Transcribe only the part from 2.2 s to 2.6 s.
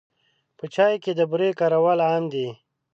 دي.